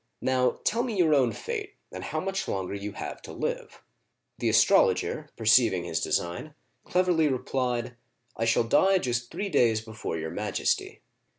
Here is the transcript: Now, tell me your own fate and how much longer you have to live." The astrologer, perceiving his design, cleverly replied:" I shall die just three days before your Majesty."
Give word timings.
Now, 0.23 0.57
tell 0.63 0.81
me 0.81 0.97
your 0.97 1.13
own 1.13 1.31
fate 1.31 1.75
and 1.91 2.03
how 2.05 2.19
much 2.19 2.47
longer 2.47 2.73
you 2.73 2.93
have 2.93 3.21
to 3.21 3.31
live." 3.31 3.83
The 4.39 4.49
astrologer, 4.49 5.29
perceiving 5.37 5.83
his 5.83 6.01
design, 6.01 6.55
cleverly 6.83 7.27
replied:" 7.27 7.97
I 8.35 8.45
shall 8.45 8.63
die 8.63 8.97
just 8.97 9.29
three 9.29 9.49
days 9.49 9.79
before 9.81 10.17
your 10.17 10.31
Majesty." 10.31 11.01